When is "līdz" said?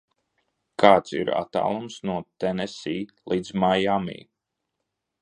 3.35-3.57